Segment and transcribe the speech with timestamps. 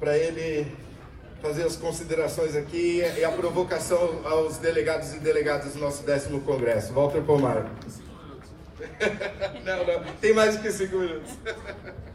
[0.00, 0.66] para ele
[1.42, 6.92] fazer as considerações aqui e a provocação aos delegados e delegadas do nosso décimo congresso.
[6.92, 7.70] Walter Pomar.
[9.64, 11.32] não, não, tem mais do que cinco minutos.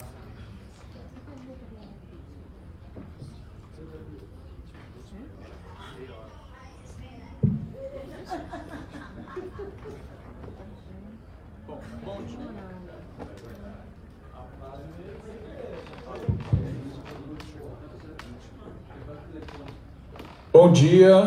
[20.57, 21.17] Bom dia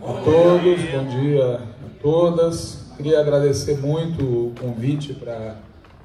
[0.00, 2.86] a todos, bom dia a todas.
[2.96, 5.56] Queria agradecer muito o convite para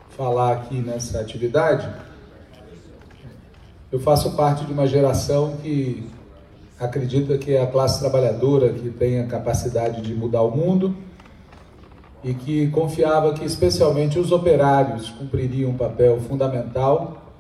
[0.10, 1.88] falar aqui nessa atividade.
[3.90, 6.10] Eu faço parte de uma geração que
[6.78, 10.94] acredita que é a classe trabalhadora que tem a capacidade de mudar o mundo
[12.22, 17.32] e que confiava que especialmente os operários cumpririam um papel fundamental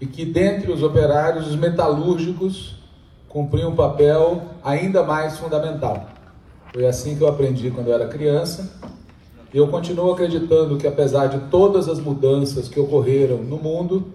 [0.00, 2.82] e que dentre os operários os metalúrgicos
[3.34, 6.06] cumprir um papel ainda mais fundamental.
[6.72, 8.70] Foi assim que eu aprendi quando eu era criança.
[9.52, 14.12] E eu continuo acreditando que, apesar de todas as mudanças que ocorreram no mundo,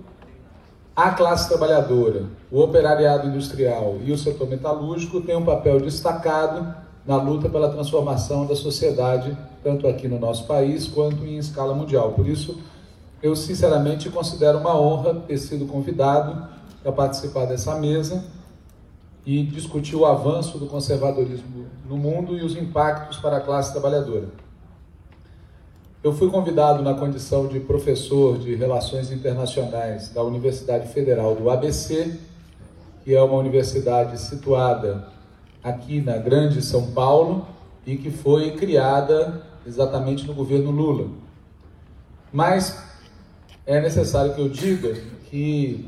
[0.96, 6.74] a classe trabalhadora, o operariado industrial e o setor metalúrgico têm um papel destacado
[7.06, 12.14] na luta pela transformação da sociedade, tanto aqui no nosso país quanto em escala mundial.
[12.14, 12.58] Por isso,
[13.22, 16.48] eu sinceramente considero uma honra ter sido convidado
[16.82, 18.39] para participar dessa mesa
[19.30, 24.30] e discutir o avanço do conservadorismo no mundo e os impactos para a classe trabalhadora.
[26.04, 32.18] Eu fui convidado na condição de professor de Relações Internacionais da Universidade Federal do ABC,
[33.04, 35.08] que é uma universidade situada
[35.64, 37.46] aqui na Grande São Paulo
[37.86, 41.08] e que foi criada exatamente no governo Lula.
[42.34, 42.84] Mas
[43.64, 44.92] é necessário que eu diga
[45.30, 45.88] que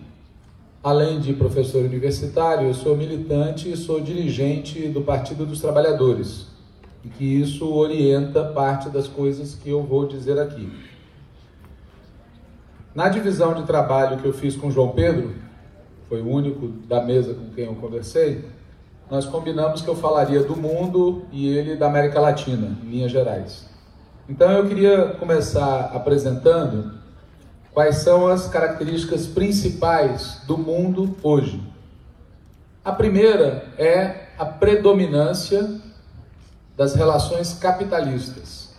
[0.84, 6.48] Além de professor universitário, eu sou militante e sou dirigente do Partido dos Trabalhadores,
[7.06, 10.74] e que isso orienta parte das coisas que eu vou dizer aqui.
[12.96, 15.36] Na divisão de trabalho que eu fiz com João Pedro,
[16.10, 18.44] foi o único da mesa com quem eu conversei,
[19.08, 23.70] nós combinamos que eu falaria do mundo e ele da América Latina, em linhas gerais.
[24.28, 27.01] Então eu queria começar apresentando
[27.74, 31.62] Quais são as características principais do mundo hoje?
[32.84, 35.80] A primeira é a predominância
[36.76, 38.74] das relações capitalistas.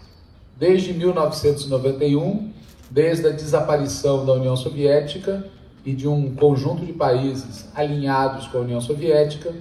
[0.59, 2.53] Desde 1991,
[2.91, 5.47] desde a desaparição da União Soviética
[5.87, 9.55] e de um conjunto de países alinhados com a União Soviética,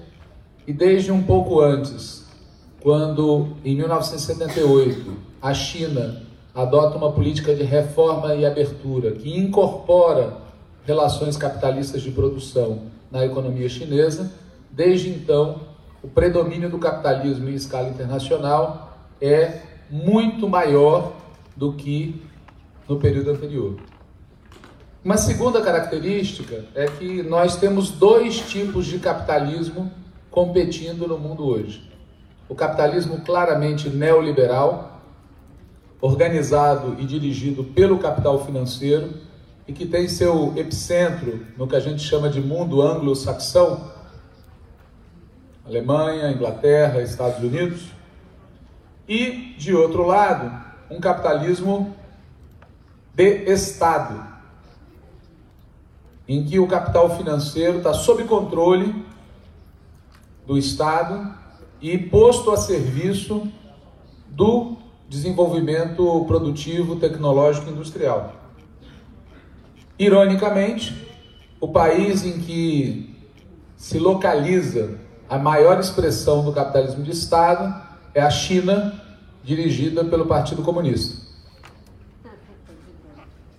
[0.68, 2.26] e desde um pouco antes,
[2.82, 10.38] quando em 1978 a China adota uma política de reforma e abertura que incorpora
[10.86, 14.32] relações capitalistas de produção na economia chinesa,
[14.70, 15.62] desde então
[16.04, 21.14] o predomínio do capitalismo em escala internacional é muito maior
[21.56, 22.22] do que
[22.88, 23.76] no período anterior.
[25.04, 29.92] Uma segunda característica é que nós temos dois tipos de capitalismo
[30.30, 31.90] competindo no mundo hoje.
[32.48, 35.01] O capitalismo claramente neoliberal,
[36.02, 39.14] organizado e dirigido pelo capital financeiro
[39.68, 43.92] e que tem seu epicentro no que a gente chama de mundo anglo-saxão,
[45.64, 47.92] Alemanha, Inglaterra, Estados Unidos,
[49.08, 50.52] e de outro lado,
[50.90, 51.96] um capitalismo
[53.14, 54.26] de Estado,
[56.28, 59.06] em que o capital financeiro está sob controle
[60.48, 61.36] do Estado
[61.80, 63.48] e posto a serviço
[64.30, 64.81] do
[65.12, 68.34] desenvolvimento produtivo, tecnológico e industrial.
[70.00, 71.06] Ironicamente,
[71.60, 73.14] o país em que
[73.76, 74.98] se localiza
[75.30, 77.76] a maior expressão do capitalismo de Estado
[78.16, 79.04] é a China,
[79.44, 81.22] dirigida pelo Partido Comunista.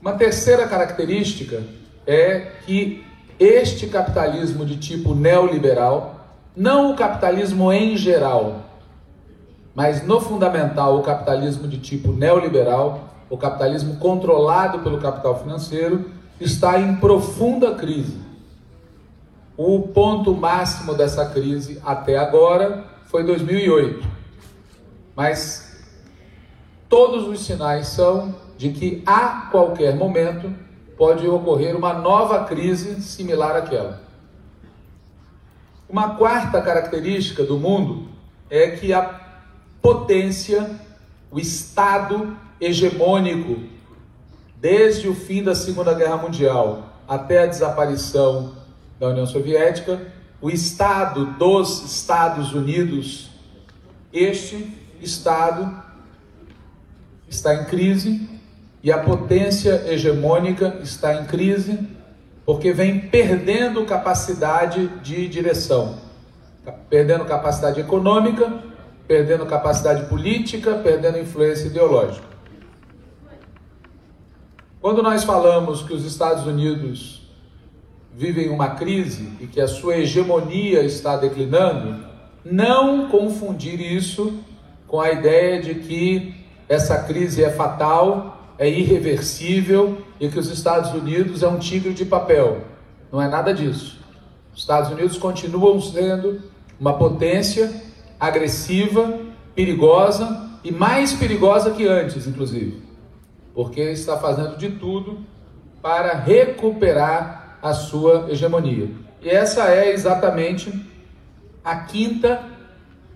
[0.00, 1.62] Uma terceira característica
[2.06, 3.04] é que
[3.38, 6.24] este capitalismo de tipo neoliberal,
[6.56, 8.61] não o capitalismo em geral,
[9.74, 16.78] mas no fundamental, o capitalismo de tipo neoliberal, o capitalismo controlado pelo capital financeiro, está
[16.78, 18.20] em profunda crise.
[19.56, 24.06] O ponto máximo dessa crise até agora foi 2008.
[25.14, 25.84] Mas
[26.88, 30.52] todos os sinais são de que a qualquer momento
[30.96, 34.00] pode ocorrer uma nova crise similar àquela.
[35.88, 38.08] Uma quarta característica do mundo
[38.48, 39.02] é que a
[39.82, 40.70] potência,
[41.30, 43.60] o Estado hegemônico,
[44.56, 48.52] desde o fim da Segunda Guerra Mundial até a desaparição
[48.98, 50.00] da União Soviética,
[50.40, 53.30] o Estado dos Estados Unidos,
[54.12, 55.82] este Estado
[57.28, 58.28] está em crise
[58.82, 61.78] e a potência hegemônica está em crise
[62.44, 65.98] porque vem perdendo capacidade de direção,
[66.88, 68.52] perdendo capacidade econômica,
[69.12, 72.24] perdendo capacidade política, perdendo influência ideológica.
[74.80, 77.30] Quando nós falamos que os Estados Unidos
[78.16, 82.06] vivem uma crise e que a sua hegemonia está declinando,
[82.42, 84.42] não confundir isso
[84.88, 86.34] com a ideia de que
[86.66, 92.06] essa crise é fatal, é irreversível e que os Estados Unidos é um tigre de
[92.06, 92.62] papel.
[93.12, 93.98] Não é nada disso.
[94.54, 96.40] Os Estados Unidos continuam sendo
[96.80, 97.91] uma potência
[98.22, 99.18] agressiva,
[99.54, 102.82] perigosa e mais perigosa que antes, inclusive,
[103.54, 105.18] porque está fazendo de tudo
[105.82, 108.88] para recuperar a sua hegemonia.
[109.20, 110.72] E essa é exatamente
[111.64, 112.44] a quinta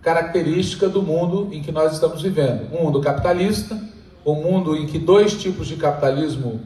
[0.03, 3.81] característica do mundo em que nós estamos vivendo: um mundo capitalista
[4.27, 6.61] um mundo em que dois tipos de capitalismo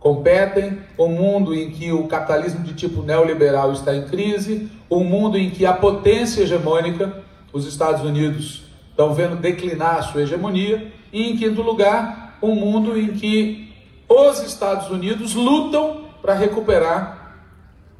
[0.00, 5.38] competem, um mundo em que o capitalismo de tipo neoliberal está em crise, um mundo
[5.38, 7.22] em que a potência hegemônica,
[7.52, 12.98] os Estados Unidos, estão vendo declinar a sua hegemonia, e em quinto lugar, um mundo
[12.98, 13.72] em que
[14.08, 17.38] os Estados Unidos lutam para recuperar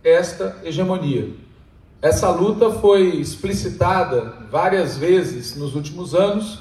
[0.03, 1.31] esta hegemonia.
[2.01, 6.61] Essa luta foi explicitada várias vezes nos últimos anos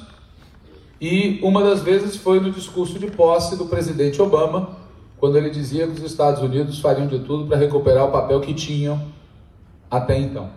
[1.00, 4.78] e uma das vezes foi no discurso de posse do presidente Obama,
[5.19, 8.54] quando ele dizia que os Estados Unidos fariam de tudo para recuperar o papel que
[8.54, 9.00] tinham
[9.89, 10.50] até então.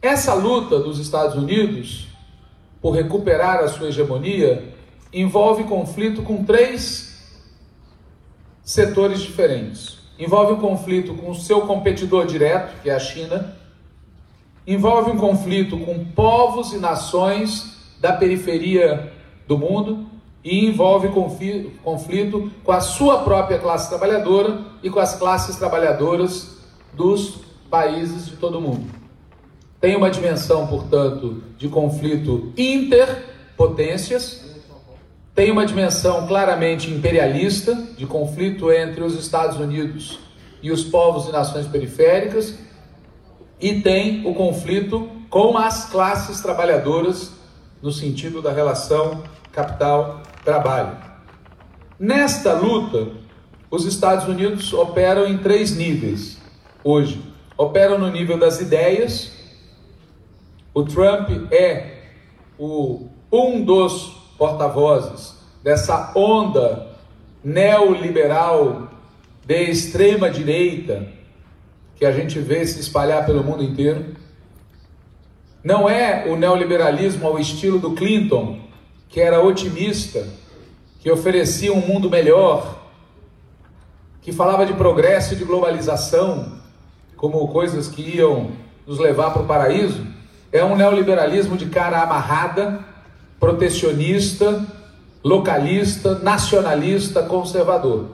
[0.00, 2.06] Essa luta dos Estados Unidos
[2.80, 4.74] por recuperar a sua hegemonia
[5.12, 7.40] envolve conflito com três
[8.62, 9.98] setores diferentes.
[10.18, 13.56] Envolve um conflito com o seu competidor direto, que é a China,
[14.66, 19.12] envolve um conflito com povos e nações da periferia
[19.46, 20.06] do mundo
[20.42, 26.58] e envolve conflito com a sua própria classe trabalhadora e com as classes trabalhadoras
[26.92, 27.40] dos
[27.70, 29.05] países de todo o mundo.
[29.80, 34.44] Tem uma dimensão, portanto, de conflito interpotências,
[35.34, 40.18] tem uma dimensão claramente imperialista, de conflito entre os Estados Unidos
[40.62, 42.54] e os povos e nações periféricas,
[43.60, 47.32] e tem o conflito com as classes trabalhadoras
[47.82, 50.96] no sentido da relação capital-trabalho.
[51.98, 53.08] Nesta luta,
[53.70, 56.38] os Estados Unidos operam em três níveis
[56.82, 57.20] hoje.
[57.58, 59.32] Operam no nível das ideias.
[60.76, 62.02] O Trump é
[62.58, 65.34] o, um dos porta-vozes
[65.64, 66.88] dessa onda
[67.42, 68.86] neoliberal
[69.46, 71.08] de extrema direita
[71.94, 74.16] que a gente vê se espalhar pelo mundo inteiro.
[75.64, 78.60] Não é o neoliberalismo ao estilo do Clinton,
[79.08, 80.28] que era otimista,
[81.00, 82.82] que oferecia um mundo melhor,
[84.20, 86.60] que falava de progresso e de globalização
[87.16, 88.50] como coisas que iam
[88.86, 90.15] nos levar para o paraíso.
[90.56, 92.80] É um neoliberalismo de cara amarrada,
[93.38, 94.64] protecionista,
[95.22, 98.06] localista, nacionalista, conservador.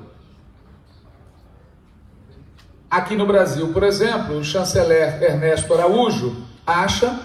[2.91, 7.17] Aqui no Brasil, por exemplo, o chanceler Ernesto Araújo acha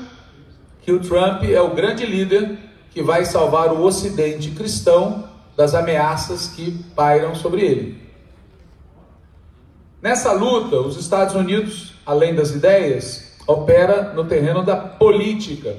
[0.83, 2.55] que o Trump é o grande líder
[2.91, 5.27] que vai salvar o Ocidente cristão
[5.57, 8.07] das ameaças que pairam sobre ele.
[9.99, 15.75] Nessa luta, os Estados Unidos, além das ideias, opera no terreno da política.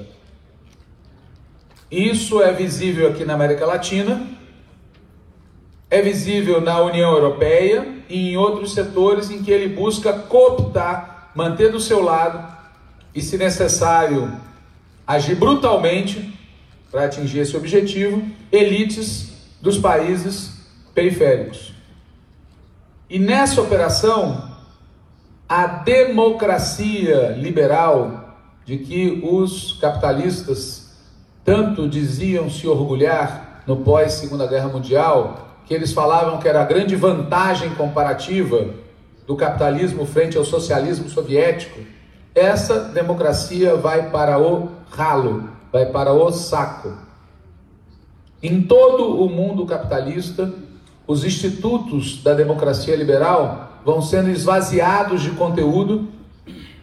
[1.89, 4.27] Isso é visível aqui na América Latina,
[5.89, 11.71] é visível na União Europeia e em outros setores em que ele busca cooptar, manter
[11.71, 12.57] do seu lado
[13.13, 14.31] e, se necessário,
[15.05, 16.37] agir brutalmente
[16.91, 19.29] para atingir esse objetivo, elites
[19.61, 20.59] dos países
[20.93, 21.73] periféricos.
[23.09, 24.48] E nessa operação,
[25.49, 30.95] a democracia liberal de que os capitalistas
[31.43, 36.95] tanto diziam se orgulhar no pós-Segunda Guerra Mundial, que eles falavam que era a grande
[36.95, 38.75] vantagem comparativa
[39.25, 41.79] do capitalismo frente ao socialismo soviético,
[42.35, 46.93] essa democracia vai para o ralo, vai para o saco.
[48.41, 50.53] Em todo o mundo capitalista,
[51.07, 56.07] os institutos da democracia liberal vão sendo esvaziados de conteúdo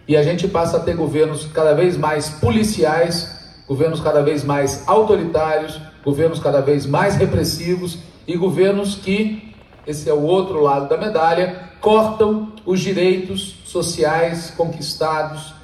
[0.08, 3.34] e a gente passa a ter governos cada vez mais policiais,
[3.66, 9.54] governos cada vez mais autoritários, governos cada vez mais repressivos e governos que,
[9.86, 15.54] esse é o outro lado da medalha, cortam os direitos sociais conquistados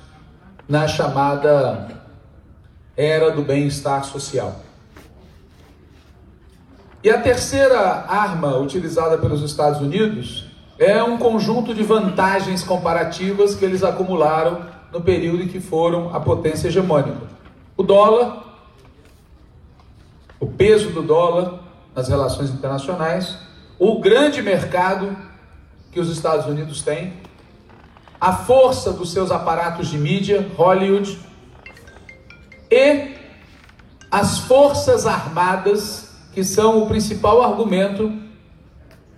[0.69, 1.89] na chamada
[2.97, 4.61] era do bem-estar social.
[7.03, 10.52] E a terceira arma utilizada pelos Estados Unidos
[10.83, 16.19] é um conjunto de vantagens comparativas que eles acumularam no período em que foram a
[16.19, 17.21] potência hegemônica.
[17.77, 18.43] O dólar,
[20.41, 21.61] o peso do dólar
[21.95, 23.39] nas relações internacionais,
[23.79, 25.17] o grande mercado
[25.93, 27.13] que os Estados Unidos têm,
[28.21, 31.17] a força dos seus aparatos de mídia, Hollywood,
[32.69, 33.15] e
[34.11, 38.22] as forças armadas que são o principal argumento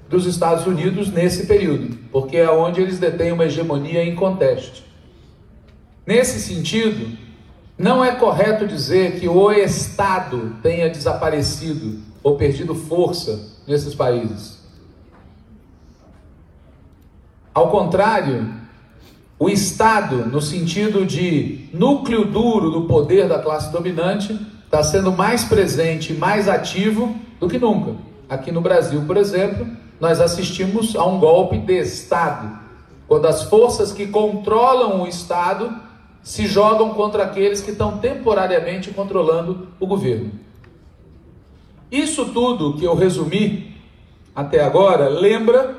[0.09, 4.85] dos Estados Unidos nesse período, porque é onde eles detêm uma hegemonia em conteste.
[6.07, 7.17] Nesse sentido,
[7.77, 14.63] não é correto dizer que o Estado tenha desaparecido ou perdido força nesses países.
[17.53, 18.53] Ao contrário,
[19.39, 25.45] o Estado, no sentido de núcleo duro do poder da classe dominante, está sendo mais
[25.45, 27.95] presente, mais ativo do que nunca.
[28.29, 29.67] Aqui no Brasil, por exemplo,
[30.05, 32.59] nós assistimos a um golpe de Estado,
[33.09, 35.75] quando as forças que controlam o Estado
[36.23, 40.31] se jogam contra aqueles que estão temporariamente controlando o governo.
[41.91, 43.75] Isso tudo que eu resumi
[44.37, 45.75] até agora lembra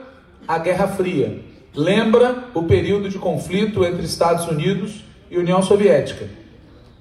[0.48, 1.44] a Guerra Fria,
[1.76, 6.28] lembra o período de conflito entre Estados Unidos e União Soviética.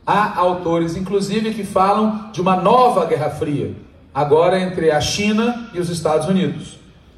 [0.06, 3.74] Há autores, inclusive, que falam de uma nova Guerra Fria,
[4.12, 6.73] agora entre a China e os Estados Unidos.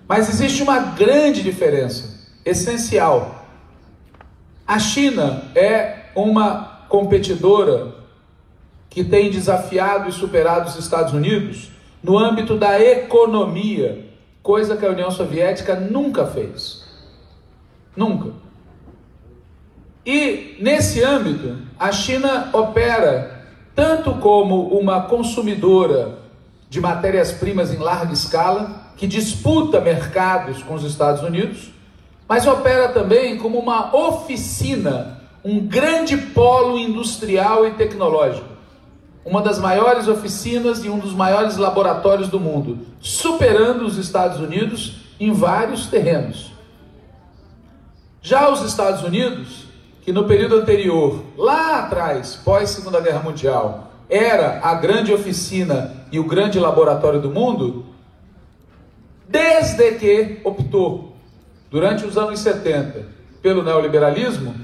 [0.09, 3.45] Mas existe uma grande diferença, essencial.
[4.67, 7.95] A China é uma competidora
[8.89, 11.71] que tem desafiado e superado os Estados Unidos
[12.03, 14.07] no âmbito da economia,
[14.43, 16.85] coisa que a União Soviética nunca fez.
[17.97, 18.31] Nunca.
[20.05, 23.45] E nesse âmbito, a China opera
[23.75, 26.19] tanto como uma consumidora
[26.71, 31.71] de matérias-primas em larga escala, que disputa mercados com os Estados Unidos,
[32.29, 38.57] mas opera também como uma oficina, um grande polo industrial e tecnológico.
[39.25, 44.99] Uma das maiores oficinas e um dos maiores laboratórios do mundo, superando os Estados Unidos
[45.19, 46.53] em vários terrenos.
[48.23, 49.67] Já os Estados Unidos
[50.07, 56.21] que no período anterior, lá atrás, pós Segunda Guerra Mundial, era a grande oficina e
[56.21, 57.85] o grande laboratório do mundo,
[59.29, 61.17] desde que optou,
[61.71, 63.07] durante os anos 70,
[63.43, 64.55] pelo neoliberalismo,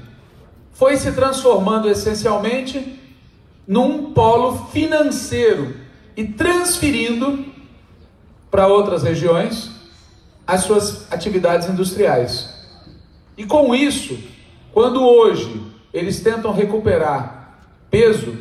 [0.73, 2.99] foi se transformando essencialmente
[3.67, 5.75] num polo financeiro
[6.15, 7.45] e transferindo
[8.49, 9.71] para outras regiões
[10.45, 12.53] as suas atividades industriais.
[13.37, 14.17] E com isso,
[14.73, 15.61] quando hoje
[15.93, 17.57] eles tentam recuperar
[17.89, 18.37] peso,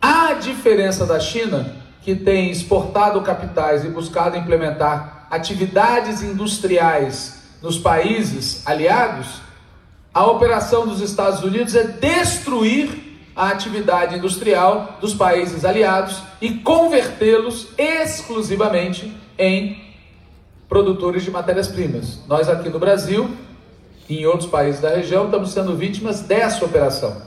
[0.00, 1.74] a diferença da China,
[2.06, 9.40] que tem exportado capitais e buscado implementar atividades industriais nos países aliados,
[10.14, 17.70] a operação dos Estados Unidos é destruir a atividade industrial dos países aliados e convertê-los
[17.76, 19.76] exclusivamente em
[20.68, 22.20] produtores de matérias-primas.
[22.28, 23.28] Nós aqui no Brasil
[24.08, 27.20] e em outros países da região, estamos sendo vítimas dessa operação.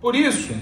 [0.00, 0.54] Por isso,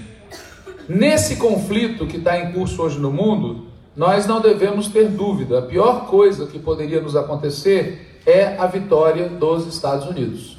[0.88, 5.58] nesse conflito que está em curso hoje no mundo, nós não devemos ter dúvida.
[5.58, 10.58] A pior coisa que poderia nos acontecer é a vitória dos Estados Unidos.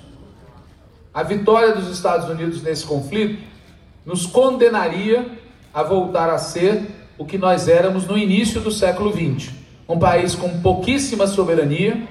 [1.14, 3.42] A vitória dos Estados Unidos nesse conflito
[4.06, 5.30] nos condenaria
[5.74, 6.82] a voltar a ser
[7.18, 9.52] o que nós éramos no início do século XX.
[9.88, 12.08] Um país com pouquíssima soberania,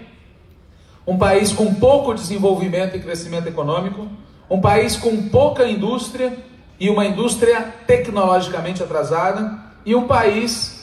[1.07, 4.07] um país com pouco desenvolvimento e crescimento econômico,
[4.49, 6.37] um país com pouca indústria
[6.81, 10.81] e uma indústria tecnologicamente atrasada, e um país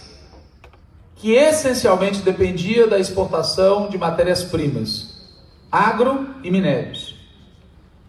[1.15, 5.27] que essencialmente dependia da exportação de matérias-primas,
[5.71, 7.15] agro e minérios.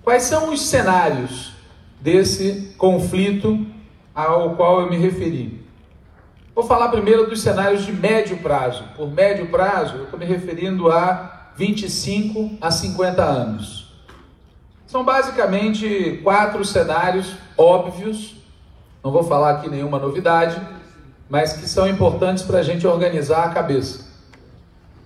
[0.03, 1.53] Quais são os cenários
[2.01, 3.67] desse conflito
[4.15, 5.67] ao qual eu me referi?
[6.55, 8.85] Vou falar primeiro dos cenários de médio prazo.
[8.97, 13.88] Por médio prazo, eu estou me referindo a 25 a 50 anos.
[14.89, 18.37] São basicamente quatro cenários óbvios,
[19.05, 20.59] não vou falar aqui nenhuma novidade,
[21.29, 24.09] mas que são importantes para a gente organizar a cabeça.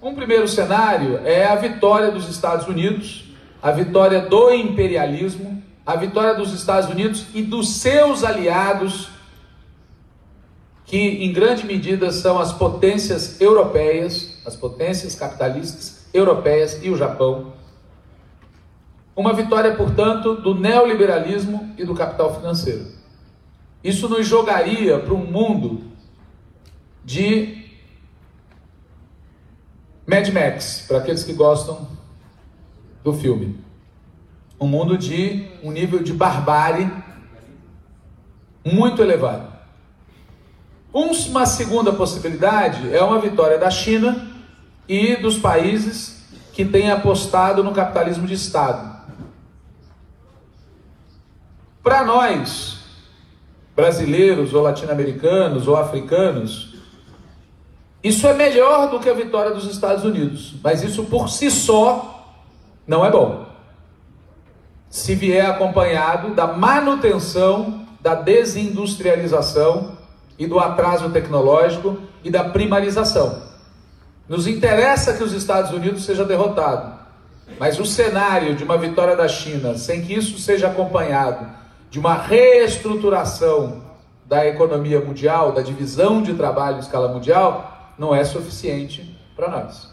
[0.01, 3.25] Um primeiro cenário é a vitória dos Estados Unidos,
[3.61, 9.09] a vitória do imperialismo, a vitória dos Estados Unidos e dos seus aliados,
[10.85, 17.61] que em grande medida são as potências europeias, as potências capitalistas europeias e o Japão.
[19.15, 22.87] Uma vitória, portanto, do neoliberalismo e do capital financeiro.
[23.85, 25.83] Isso nos jogaria para um mundo
[27.05, 27.63] de
[30.07, 31.89] Mad Max, para aqueles que gostam
[33.03, 33.59] do filme.
[34.61, 36.91] Um mundo de um nível de barbárie
[38.65, 39.53] muito elevado.
[40.93, 44.31] Uma segunda possibilidade é uma vitória da China
[44.87, 48.92] e dos países que têm apostado no capitalismo de Estado.
[51.83, 52.79] Para nós,
[53.75, 56.75] brasileiros ou latino-americanos ou africanos,
[58.05, 62.37] isso é melhor do que a vitória dos Estados Unidos, mas isso por si só
[62.87, 63.47] não é bom.
[64.89, 69.97] Se vier acompanhado da manutenção da desindustrialização
[70.39, 73.43] e do atraso tecnológico e da primarização.
[74.29, 76.99] Nos interessa que os Estados Unidos seja derrotado,
[77.59, 81.62] mas o cenário de uma vitória da China, sem que isso seja acompanhado
[81.93, 83.83] de uma reestruturação
[84.25, 89.93] da economia mundial, da divisão de trabalho em escala mundial, não é suficiente para nós.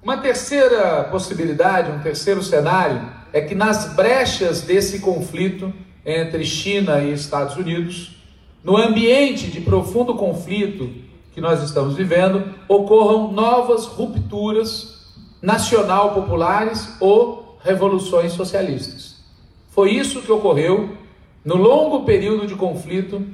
[0.00, 5.72] Uma terceira possibilidade, um terceiro cenário, é que nas brechas desse conflito
[6.06, 8.16] entre China e Estados Unidos,
[8.62, 10.88] no ambiente de profundo conflito
[11.32, 15.10] que nós estamos vivendo, ocorram novas rupturas
[15.42, 19.09] nacional populares ou revoluções socialistas.
[19.70, 20.96] Foi isso que ocorreu
[21.44, 23.24] no longo período de conflito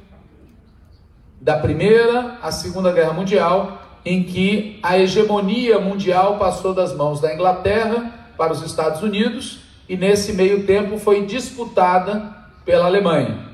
[1.40, 7.34] da Primeira à Segunda Guerra Mundial, em que a hegemonia mundial passou das mãos da
[7.34, 13.46] Inglaterra para os Estados Unidos e nesse meio tempo foi disputada pela Alemanha.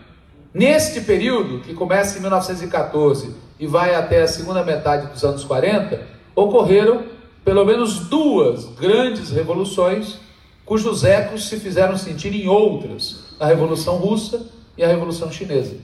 [0.52, 6.02] Neste período, que começa em 1914 e vai até a segunda metade dos anos 40,
[6.34, 7.04] ocorreram
[7.44, 10.18] pelo menos duas grandes revoluções,
[10.64, 15.76] cujos ecos se fizeram sentir em outras, a Revolução Russa e a Revolução Chinesa.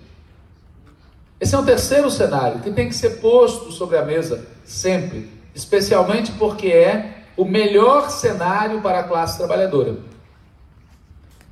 [1.40, 6.32] Esse é um terceiro cenário que tem que ser posto sobre a mesa sempre, especialmente
[6.32, 9.96] porque é o melhor cenário para a classe trabalhadora.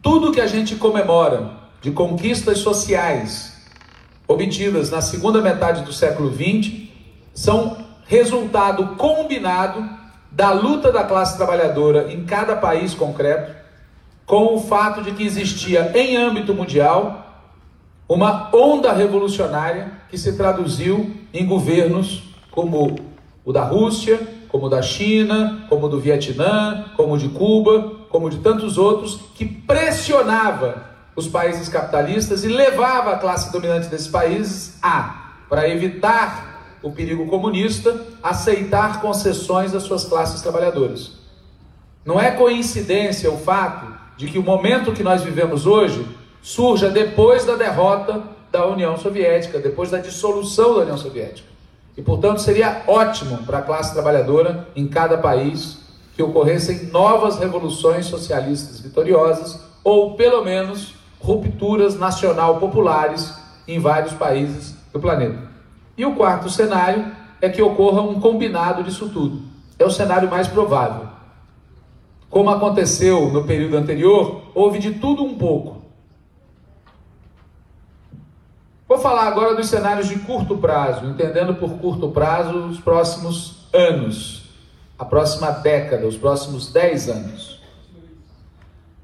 [0.03, 3.55] Tudo que a gente comemora de conquistas sociais
[4.27, 6.89] obtidas na segunda metade do século XX
[7.33, 9.89] são resultado combinado
[10.37, 13.57] da luta da classe trabalhadora em cada país concreto,
[14.27, 17.25] com o fato de que existia em âmbito mundial
[18.07, 22.97] uma onda revolucionária que se traduziu em governos como
[23.47, 24.21] o da Rússia,
[24.51, 28.77] como o da China, como o do Vietnã, como o de Cuba, como de tantos
[28.77, 30.85] outros, que pressionava
[31.17, 36.46] os países capitalistas e levava a classe dominante desses países a, para evitar
[36.87, 41.15] o perigo comunista, aceitar concessões das suas classes trabalhadoras.
[42.05, 46.07] Não é coincidência o fato de que o momento que nós vivemos hoje
[46.41, 48.23] surja depois da derrota
[48.53, 51.49] da União Soviética, depois da dissolução da União Soviética.
[51.97, 55.79] E, portanto, seria ótimo para a classe trabalhadora em cada país
[56.15, 63.35] que ocorressem novas revoluções socialistas vitoriosas, ou pelo menos rupturas nacional populares
[63.67, 65.46] em vários países do planeta.
[65.97, 69.43] E o quarto cenário é que ocorra um combinado disso tudo.
[69.79, 71.09] É o cenário mais provável.
[72.29, 75.83] Como aconteceu no período anterior, houve de tudo um pouco.
[78.89, 84.51] Vou falar agora dos cenários de curto prazo, entendendo por curto prazo os próximos anos,
[84.99, 87.61] a próxima década, os próximos 10 anos.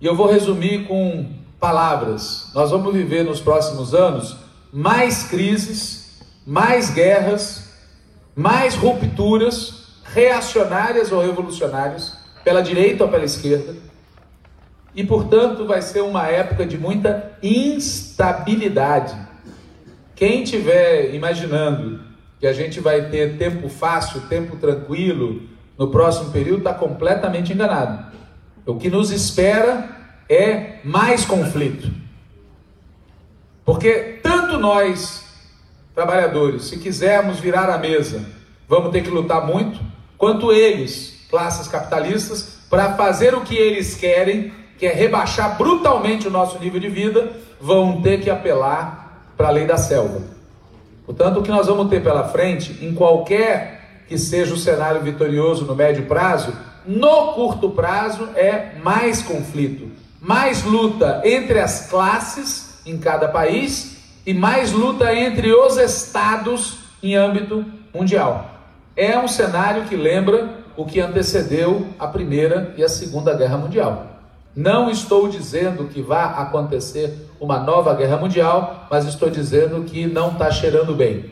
[0.00, 2.50] E eu vou resumir com palavras.
[2.54, 4.36] Nós vamos viver nos próximos anos
[4.72, 6.01] mais crises,
[6.46, 7.72] mais guerras,
[8.34, 13.74] mais rupturas reacionárias ou revolucionárias, pela direita ou pela esquerda.
[14.94, 19.16] E, portanto, vai ser uma época de muita instabilidade.
[20.14, 22.00] Quem estiver imaginando
[22.38, 25.42] que a gente vai ter tempo fácil, tempo tranquilo
[25.78, 28.12] no próximo período, está completamente enganado.
[28.66, 29.88] O que nos espera
[30.28, 31.90] é mais conflito.
[33.64, 35.21] Porque tanto nós,
[35.94, 38.24] trabalhadores, se quisermos virar a mesa,
[38.68, 39.80] vamos ter que lutar muito,
[40.16, 46.30] quanto eles, classes capitalistas, para fazer o que eles querem, que é rebaixar brutalmente o
[46.30, 50.22] nosso nível de vida, vão ter que apelar para a lei da selva.
[51.04, 55.64] Portanto, o que nós vamos ter pela frente, em qualquer que seja o cenário vitorioso
[55.64, 56.52] no médio prazo,
[56.86, 64.32] no curto prazo é mais conflito, mais luta entre as classes em cada país e
[64.32, 68.50] mais luta entre os estados em âmbito mundial.
[68.96, 74.06] É um cenário que lembra o que antecedeu a Primeira e a Segunda Guerra Mundial.
[74.54, 80.32] Não estou dizendo que vá acontecer uma nova guerra mundial, mas estou dizendo que não
[80.32, 81.30] está cheirando bem.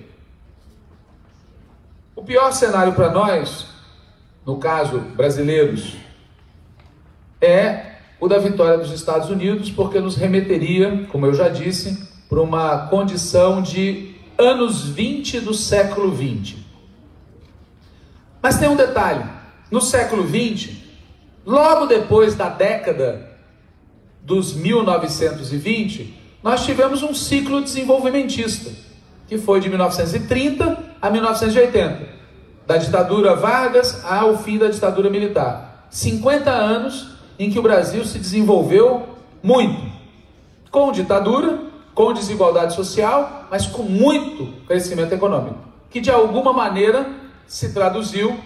[2.16, 3.66] O pior cenário para nós,
[4.44, 5.96] no caso brasileiros,
[7.40, 12.40] é o da vitória dos Estados Unidos, porque nos remeteria, como eu já disse, para
[12.40, 16.64] uma condição de anos 20 do século 20.
[18.40, 19.24] Mas tem um detalhe:
[19.70, 20.80] no século 20,
[21.44, 23.28] Logo depois da década
[24.22, 28.70] dos 1920, nós tivemos um ciclo desenvolvimentista,
[29.26, 32.08] que foi de 1930 a 1980,
[32.66, 35.88] da ditadura Vargas ao fim da ditadura militar.
[35.90, 39.08] 50 anos em que o Brasil se desenvolveu
[39.42, 39.90] muito,
[40.70, 41.58] com ditadura,
[42.00, 45.58] com desigualdade social, mas com muito crescimento econômico,
[45.90, 47.06] que de alguma maneira
[47.46, 48.38] se traduziu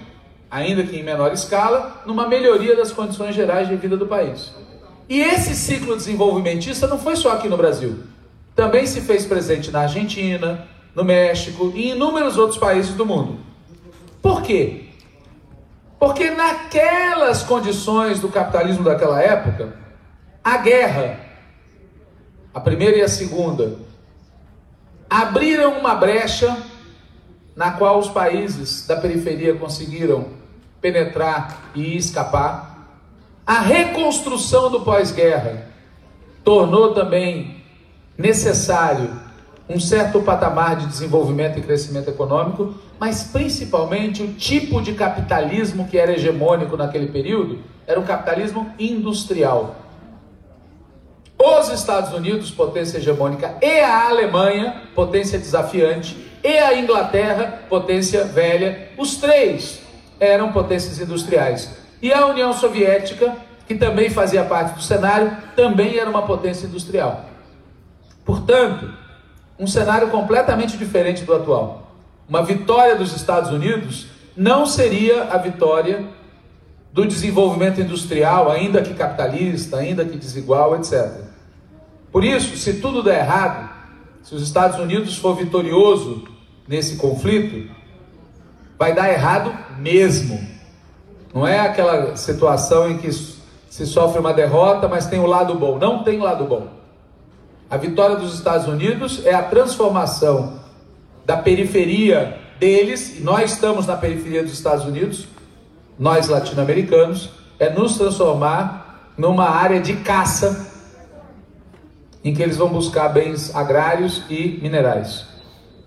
[0.51, 4.53] ainda que em menor escala, numa melhoria das condições gerais de vida do país.
[5.09, 8.01] E esse ciclo desenvolvimentista não foi só aqui no Brasil.
[8.57, 13.39] Também se fez presente na Argentina, no México e em inúmeros outros países do mundo.
[14.21, 14.87] Por quê?
[15.97, 19.77] Porque naquelas condições do capitalismo daquela época,
[20.43, 21.21] a guerra,
[22.55, 23.77] a primeira e a segunda,
[25.11, 26.57] abriram uma brecha
[27.57, 30.29] na qual os países da periferia conseguiram
[30.81, 32.89] penetrar e escapar.
[33.45, 35.69] A reconstrução do pós-guerra
[36.45, 37.63] tornou também
[38.17, 39.11] necessário
[39.69, 45.99] um certo patamar de desenvolvimento e crescimento econômico, mas principalmente o tipo de capitalismo que
[45.99, 49.84] era hegemônico naquele período era o capitalismo industrial.
[51.39, 58.89] Os Estados Unidos, potência hegemônica, e a Alemanha, potência desafiante, e a Inglaterra, potência velha,
[58.97, 59.81] os três
[60.21, 61.71] eram potências industriais.
[62.01, 63.35] E a União Soviética,
[63.67, 67.25] que também fazia parte do cenário, também era uma potência industrial.
[68.25, 68.93] Portanto,
[69.59, 71.93] um cenário completamente diferente do atual.
[72.29, 76.05] Uma vitória dos Estados Unidos não seria a vitória
[76.95, 81.11] do desenvolvimento industrial, ainda que capitalista, ainda que desigual, etc.
[82.13, 83.69] Por isso, se tudo der errado,
[84.23, 86.23] se os Estados Unidos for vitorioso
[86.69, 87.69] nesse conflito,
[88.79, 90.41] vai dar errado mesmo.
[91.35, 95.77] Não é aquela situação em que se sofre uma derrota, mas tem o lado bom.
[95.77, 96.69] Não tem lado bom.
[97.69, 100.61] A vitória dos Estados Unidos é a transformação
[101.27, 105.27] da periferia deles, e nós estamos na periferia dos Estados Unidos,
[105.99, 110.73] nós latino-americanos, é nos transformar numa área de caça
[112.23, 115.27] em que eles vão buscar bens agrários e minerais.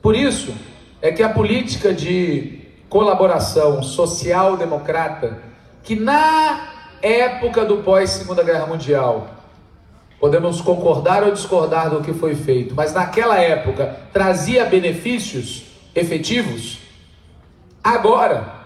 [0.01, 0.53] Por isso
[1.01, 5.47] é que a política de colaboração social-democrata
[5.87, 6.67] que na
[7.01, 9.29] época do pós-Segunda Guerra Mundial,
[10.19, 15.63] podemos concordar ou discordar do que foi feito, mas naquela época trazia benefícios
[15.95, 16.79] efetivos,
[17.81, 18.56] agora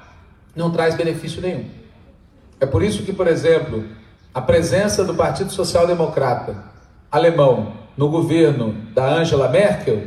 [0.56, 1.66] não traz benefício nenhum.
[2.60, 3.86] É por isso que, por exemplo,
[4.34, 6.72] a presença do Partido Social Democrata
[7.12, 10.04] alemão no governo da Angela Merkel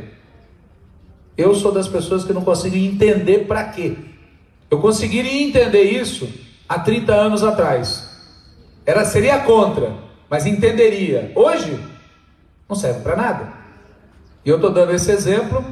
[1.37, 3.97] eu sou das pessoas que não consigo entender para quê.
[4.71, 6.27] Eu conseguiria entender isso
[6.67, 8.09] há 30 anos atrás.
[8.85, 9.93] Era seria contra,
[10.29, 11.31] mas entenderia.
[11.35, 11.77] Hoje
[12.69, 13.53] não serve para nada.
[14.45, 15.63] E eu estou dando esse exemplo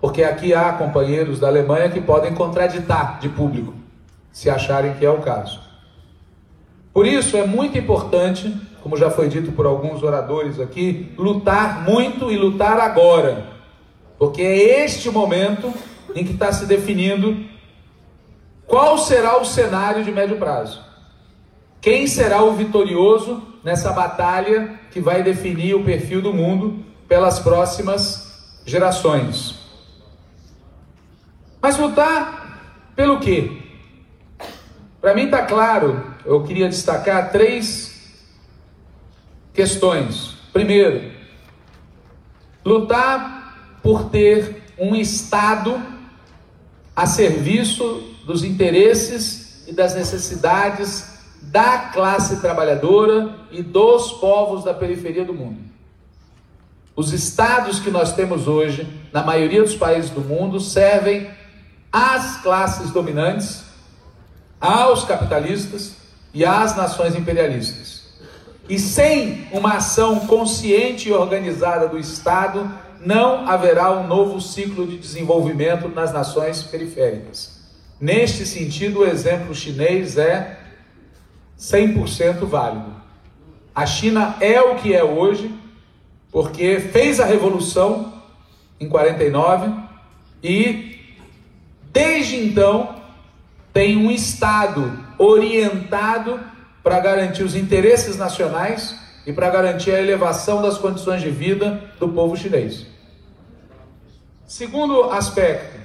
[0.00, 3.74] porque aqui há companheiros da Alemanha que podem contraditar de público,
[4.32, 5.60] se acharem que é o caso.
[6.92, 12.30] Por isso é muito importante, como já foi dito por alguns oradores aqui, lutar muito
[12.30, 13.60] e lutar agora
[14.20, 15.72] porque é este momento
[16.14, 17.42] em que está se definindo
[18.66, 20.84] qual será o cenário de médio prazo.
[21.80, 28.60] Quem será o vitorioso nessa batalha que vai definir o perfil do mundo pelas próximas
[28.66, 29.59] gerações?
[31.60, 33.58] Mas lutar pelo quê?
[35.00, 38.20] Para mim está claro, eu queria destacar três
[39.52, 40.36] questões.
[40.52, 41.10] Primeiro,
[42.64, 45.80] lutar por ter um Estado
[46.94, 55.24] a serviço dos interesses e das necessidades da classe trabalhadora e dos povos da periferia
[55.24, 55.58] do mundo.
[56.94, 61.30] Os estados que nós temos hoje, na maioria dos países do mundo, servem
[61.92, 63.64] às classes dominantes,
[64.60, 65.96] aos capitalistas
[66.32, 68.00] e às nações imperialistas.
[68.68, 74.98] E sem uma ação consciente e organizada do Estado, não haverá um novo ciclo de
[74.98, 77.58] desenvolvimento nas nações periféricas.
[78.00, 80.58] Neste sentido, o exemplo chinês é
[81.58, 82.94] 100% válido.
[83.74, 85.54] A China é o que é hoje
[86.30, 88.12] porque fez a revolução
[88.78, 89.72] em 49
[90.42, 90.89] e
[91.92, 92.96] desde então
[93.72, 96.40] tem um Estado orientado
[96.82, 102.08] para garantir os interesses nacionais e para garantir a elevação das condições de vida do
[102.08, 102.86] povo chinês.
[104.46, 105.78] Segundo aspecto,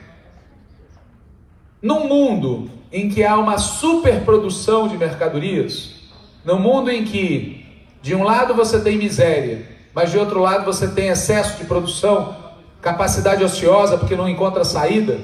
[1.82, 5.96] num mundo em que há uma superprodução de mercadorias,
[6.44, 7.66] num mundo em que
[8.02, 12.36] de um lado você tem miséria, mas de outro lado você tem excesso de produção,
[12.82, 15.20] capacidade ociosa porque não encontra saída,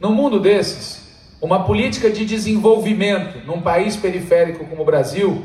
[0.00, 1.08] num mundo desses,
[1.40, 5.44] uma política de desenvolvimento num país periférico como o Brasil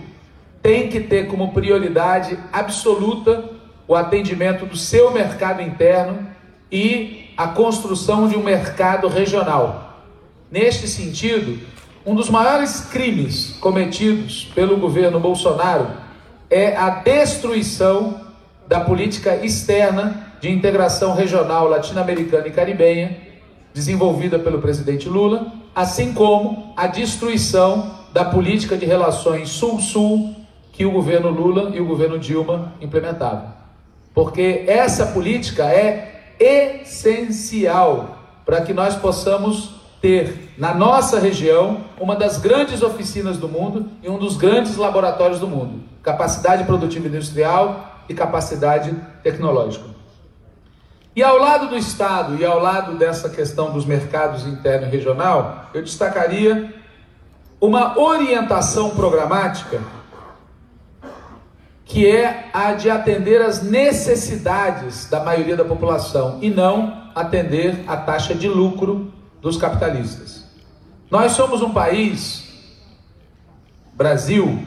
[0.62, 3.50] tem que ter como prioridade absoluta
[3.88, 6.28] o atendimento do seu mercado interno
[6.72, 10.04] e a construção de um mercado regional.
[10.50, 11.60] Neste sentido,
[12.06, 15.88] um dos maiores crimes cometidos pelo governo Bolsonaro
[16.50, 18.22] é a destruição
[18.68, 23.18] da política externa de integração regional latino-americana e caribenha,
[23.74, 30.36] desenvolvida pelo presidente Lula, assim como a destruição da política de relações sul-sul
[30.72, 33.54] que o governo Lula e o governo Dilma implementavam.
[34.14, 42.38] Porque essa política é essencial para que nós possamos ter na nossa região uma das
[42.38, 45.82] grandes oficinas do mundo e um dos grandes laboratórios do mundo.
[46.04, 49.93] Capacidade produtiva industrial e capacidade tecnológica.
[51.16, 55.70] E ao lado do Estado e ao lado dessa questão dos mercados interno e regional,
[55.74, 56.74] eu destacaria
[57.62, 59.82] uma orientação programática
[61.86, 67.96] que é a de atender às necessidades da maioria da população e não atender à
[67.96, 70.46] taxa de lucro dos capitalistas.
[71.12, 72.44] Nós somos um país,
[73.94, 74.66] Brasil,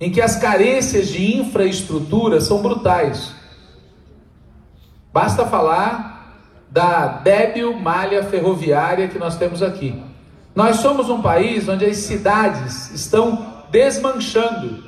[0.00, 3.34] em que as carências de infraestrutura são brutais.
[5.18, 10.00] Basta falar da débil malha ferroviária que nós temos aqui.
[10.54, 14.84] Nós somos um país onde as cidades estão desmanchando.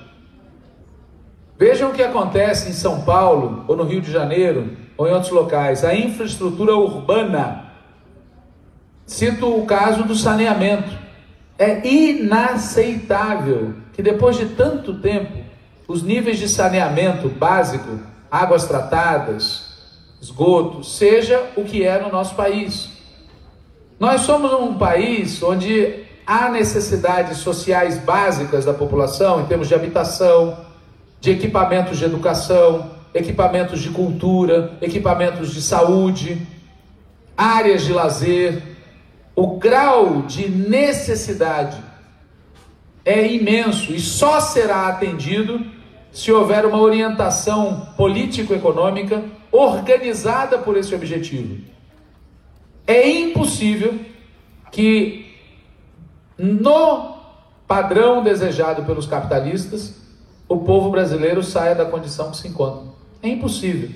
[1.59, 5.33] Vejam o que acontece em São Paulo, ou no Rio de Janeiro, ou em outros
[5.33, 5.85] locais.
[5.85, 7.65] A infraestrutura urbana.
[9.05, 10.97] Cito o caso do saneamento.
[11.59, 15.39] É inaceitável que depois de tanto tempo
[15.89, 17.99] os níveis de saneamento básico,
[18.31, 19.70] águas tratadas,
[20.21, 22.91] esgoto, seja o que é no nosso país.
[23.99, 30.59] Nós somos um país onde há necessidades sociais básicas da população, em termos de habitação,
[31.21, 36.47] de equipamentos de educação, equipamentos de cultura, equipamentos de saúde,
[37.37, 38.63] áreas de lazer.
[39.35, 41.77] O grau de necessidade
[43.05, 45.65] é imenso e só será atendido
[46.13, 51.59] se houver uma orientação político-econômica organizada por esse objetivo.
[52.87, 53.99] É impossível
[54.71, 55.35] que
[56.37, 57.17] no
[57.67, 60.01] padrão desejado pelos capitalistas
[60.49, 62.91] o povo brasileiro saia da condição que se encontra.
[63.23, 63.91] É impossível.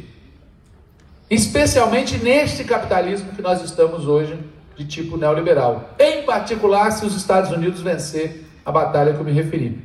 [1.29, 4.39] Especialmente neste capitalismo que nós estamos hoje,
[4.77, 5.91] de tipo neoliberal.
[5.99, 9.81] Em particular, se os Estados Unidos vencer a batalha que eu me referi.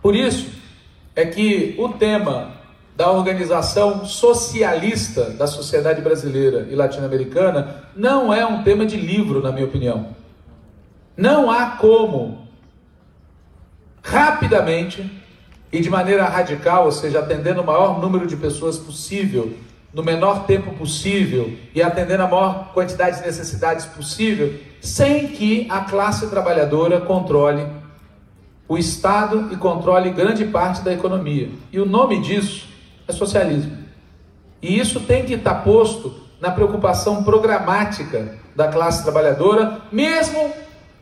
[0.00, 0.50] Por isso
[1.14, 2.55] é que o tema
[2.96, 9.52] da organização socialista da sociedade brasileira e latino-americana não é um tema de livro, na
[9.52, 10.16] minha opinião.
[11.14, 12.48] Não há como
[14.02, 15.10] rapidamente
[15.70, 19.52] e de maneira radical, ou seja, atendendo o maior número de pessoas possível,
[19.92, 25.80] no menor tempo possível e atendendo a maior quantidade de necessidades possível, sem que a
[25.80, 27.66] classe trabalhadora controle
[28.68, 31.50] o Estado e controle grande parte da economia.
[31.72, 32.75] E o nome disso
[33.06, 33.76] é socialismo.
[34.60, 40.52] E isso tem que estar posto na preocupação programática da classe trabalhadora, mesmo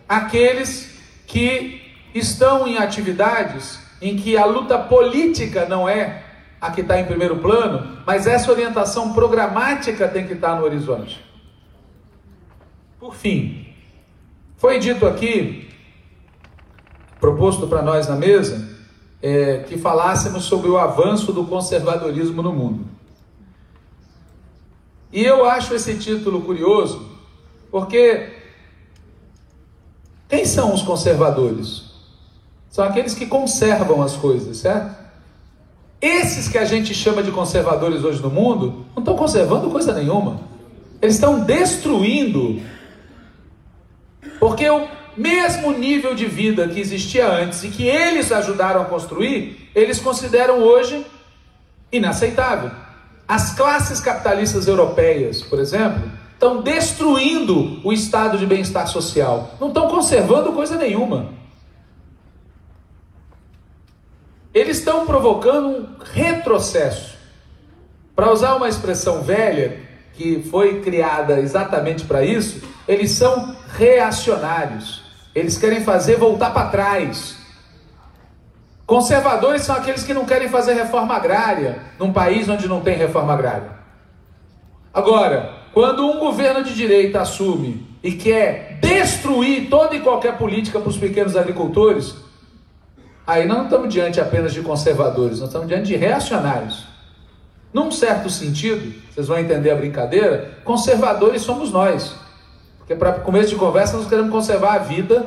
[0.08, 1.80] aqueles que
[2.14, 6.22] estão em atividades em que a luta política não é
[6.60, 11.24] a que está em primeiro plano, mas essa orientação programática tem que estar no horizonte.
[12.98, 13.66] Por fim,
[14.56, 15.68] foi dito aqui,
[17.20, 18.73] proposto para nós na mesa,
[19.24, 22.84] é, que falássemos sobre o avanço do conservadorismo no mundo.
[25.10, 27.08] E eu acho esse título curioso,
[27.70, 28.34] porque
[30.28, 31.84] quem são os conservadores?
[32.68, 34.94] São aqueles que conservam as coisas, certo?
[36.02, 40.38] Esses que a gente chama de conservadores hoje no mundo, não estão conservando coisa nenhuma.
[41.00, 42.60] Eles estão destruindo.
[44.38, 49.70] Porque o mesmo nível de vida que existia antes e que eles ajudaram a construir,
[49.74, 51.04] eles consideram hoje
[51.90, 52.70] inaceitável.
[53.26, 59.88] As classes capitalistas europeias, por exemplo, estão destruindo o estado de bem-estar social, não estão
[59.88, 61.32] conservando coisa nenhuma.
[64.52, 67.14] Eles estão provocando um retrocesso.
[68.14, 69.80] Para usar uma expressão velha,
[70.12, 75.03] que foi criada exatamente para isso, eles são reacionários.
[75.34, 77.36] Eles querem fazer voltar para trás.
[78.86, 83.32] Conservadores são aqueles que não querem fazer reforma agrária num país onde não tem reforma
[83.32, 83.72] agrária.
[84.92, 90.88] Agora, quando um governo de direita assume e quer destruir toda e qualquer política para
[90.88, 92.14] os pequenos agricultores,
[93.26, 96.86] aí nós não estamos diante apenas de conservadores, nós estamos diante de reacionários.
[97.72, 102.14] Num certo sentido, vocês vão entender a brincadeira, conservadores somos nós.
[102.84, 105.26] Porque para começo de conversa nós queremos conservar a vida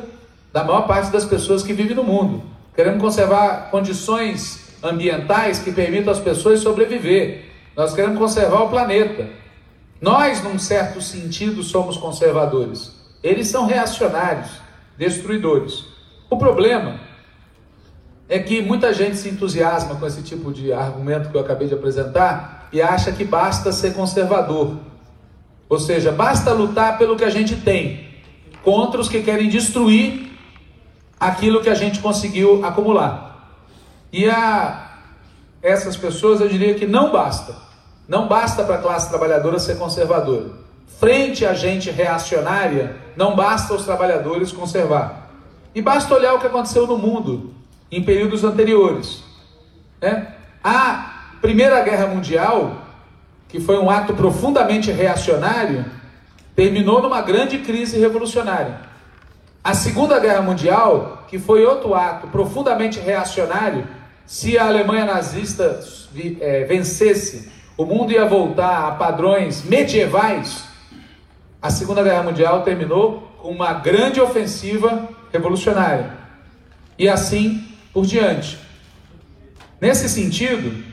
[0.53, 2.43] da maior parte das pessoas que vivem no mundo.
[2.75, 7.45] Queremos conservar condições ambientais que permitam às pessoas sobreviver.
[7.75, 9.27] Nós queremos conservar o planeta.
[9.99, 12.91] Nós, num certo sentido, somos conservadores.
[13.23, 14.51] Eles são reacionários,
[14.95, 15.83] destruidores.
[16.29, 16.99] O problema
[18.29, 21.73] é que muita gente se entusiasma com esse tipo de argumento que eu acabei de
[21.73, 24.77] apresentar e acha que basta ser conservador.
[25.69, 28.08] Ou seja, basta lutar pelo que a gente tem
[28.63, 30.32] contra os que querem destruir
[31.19, 33.56] aquilo que a gente conseguiu acumular.
[34.12, 34.88] E a
[35.62, 37.56] essas pessoas eu diria que não basta.
[38.08, 40.51] Não basta para a classe trabalhadora ser conservadora.
[40.99, 45.30] Frente à gente reacionária, não basta os trabalhadores conservar.
[45.75, 47.53] E basta olhar o que aconteceu no mundo
[47.91, 49.23] em períodos anteriores.
[50.01, 50.34] Né?
[50.63, 52.87] A Primeira Guerra Mundial,
[53.47, 55.86] que foi um ato profundamente reacionário,
[56.55, 58.81] terminou numa grande crise revolucionária.
[59.63, 63.88] A Segunda Guerra Mundial, que foi outro ato profundamente reacionário,
[64.25, 65.79] se a Alemanha nazista
[66.39, 70.65] é, vencesse, o mundo ia voltar a padrões medievais.
[71.62, 76.12] A Segunda Guerra Mundial terminou com uma grande ofensiva revolucionária.
[76.97, 78.57] E assim por diante.
[79.79, 80.83] Nesse sentido,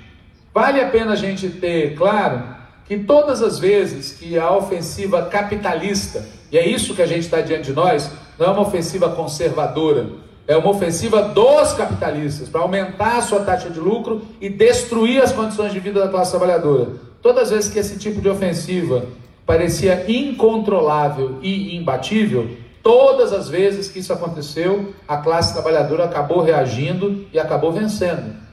[0.55, 2.43] vale a pena a gente ter claro
[2.87, 7.41] que todas as vezes que a ofensiva capitalista, e é isso que a gente está
[7.41, 10.07] diante de nós, não é uma ofensiva conservadora,
[10.47, 15.33] é uma ofensiva dos capitalistas para aumentar a sua taxa de lucro e destruir as
[15.33, 16.89] condições de vida da classe trabalhadora.
[17.21, 19.07] Todas as vezes que esse tipo de ofensiva
[19.45, 22.49] parecia incontrolável e imbatível,
[22.85, 28.44] Todas as vezes que isso aconteceu, a classe trabalhadora acabou reagindo e acabou vencendo.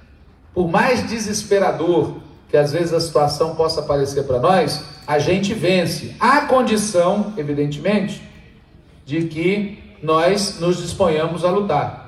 [0.54, 2.16] Por mais desesperador
[2.50, 6.14] que às vezes a situação possa parecer para nós, a gente vence.
[6.20, 8.22] A condição, evidentemente,
[9.06, 12.02] de que nós nos disponhamos a lutar.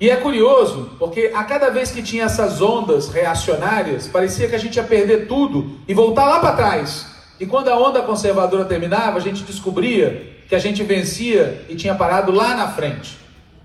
[0.00, 4.58] E é curioso, porque a cada vez que tinha essas ondas reacionárias, parecia que a
[4.58, 7.06] gente ia perder tudo e voltar lá para trás.
[7.40, 11.94] E quando a onda conservadora terminava, a gente descobria que a gente vencia e tinha
[11.94, 13.18] parado lá na frente.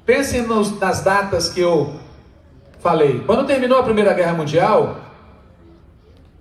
[0.05, 1.99] Pensem nos, nas datas que eu
[2.79, 3.23] falei.
[3.25, 4.97] Quando terminou a Primeira Guerra Mundial,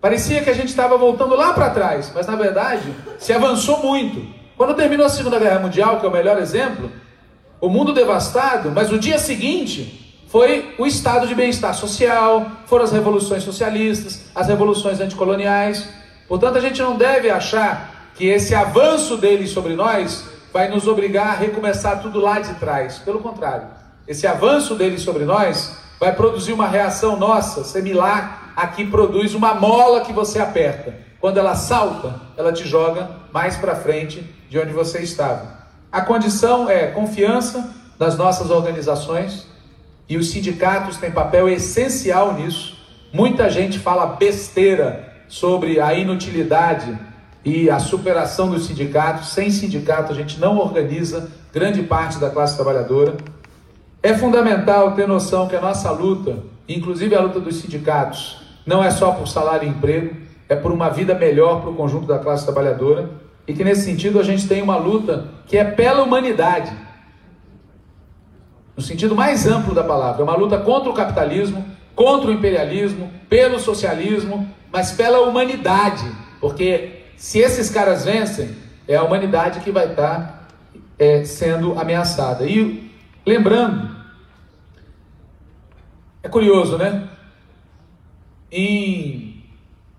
[0.01, 4.25] parecia que a gente estava voltando lá para trás, mas na verdade se avançou muito.
[4.57, 6.91] Quando terminou a Segunda Guerra Mundial, que é o melhor exemplo,
[7.61, 12.93] o mundo devastado, mas o dia seguinte foi o estado de bem-estar social, foram as
[12.93, 15.89] revoluções socialistas, as revoluções anticoloniais.
[16.29, 21.29] Portanto, a gente não deve achar que esse avanço dele sobre nós vai nos obrigar
[21.29, 22.99] a recomeçar tudo lá de trás.
[22.99, 23.69] Pelo contrário,
[24.07, 29.55] esse avanço dele sobre nós vai produzir uma reação nossa, similar a que produz uma
[29.55, 30.95] mola que você aperta.
[31.21, 35.59] Quando ela salta, ela te joga mais para frente de onde você estava.
[35.91, 39.47] A condição é confiança nas nossas organizações
[40.09, 42.77] e os sindicatos têm papel essencial nisso.
[43.13, 46.99] Muita gente fala besteira sobre a inutilidade
[47.45, 49.31] e a superação dos sindicatos.
[49.31, 53.17] Sem sindicato, a gente não organiza grande parte da classe trabalhadora.
[54.03, 56.39] É fundamental ter noção que a nossa luta,
[56.69, 60.17] inclusive a luta dos sindicatos, não é só por salário e emprego,
[60.49, 63.11] é por uma vida melhor para o conjunto da classe trabalhadora.
[63.47, 66.71] E que nesse sentido a gente tem uma luta que é pela humanidade.
[68.77, 73.11] No sentido mais amplo da palavra, é uma luta contra o capitalismo, contra o imperialismo,
[73.29, 76.05] pelo socialismo, mas pela humanidade,
[76.41, 78.51] porque se esses caras vencem,
[78.87, 80.47] é a humanidade que vai estar
[80.99, 82.45] é, sendo ameaçada.
[82.45, 82.89] E
[83.29, 83.95] lembrando,
[86.23, 87.09] é curioso, né?
[88.51, 89.45] Em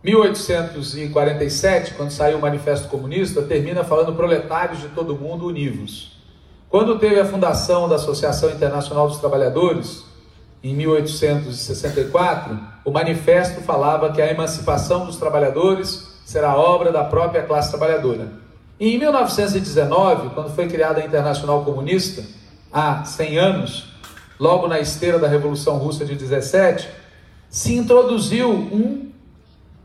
[0.04, 6.18] 1847, quando saiu o Manifesto Comunista, termina falando proletários de todo mundo univos.
[6.70, 10.04] Quando teve a fundação da Associação Internacional dos Trabalhadores,
[10.64, 17.70] em 1864, o manifesto falava que a emancipação dos trabalhadores será obra da própria classe
[17.70, 18.28] trabalhadora.
[18.80, 22.24] E em 1919, quando foi criada a Internacional Comunista,
[22.72, 23.88] há 100 anos,
[24.40, 26.88] logo na esteira da Revolução Russa de 17,
[27.50, 29.10] se introduziu um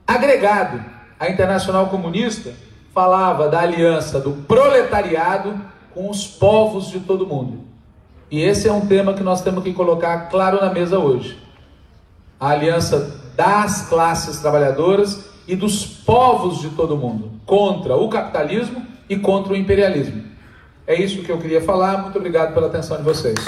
[0.07, 0.85] agregado.
[1.19, 2.53] A Internacional Comunista
[2.93, 5.61] falava da aliança do proletariado
[5.93, 7.65] com os povos de todo mundo.
[8.31, 11.39] E esse é um tema que nós temos que colocar claro na mesa hoje.
[12.39, 19.17] A aliança das classes trabalhadoras e dos povos de todo mundo contra o capitalismo e
[19.17, 20.34] contra o imperialismo.
[20.87, 22.03] É isso que eu queria falar.
[22.03, 23.39] Muito obrigado pela atenção de vocês.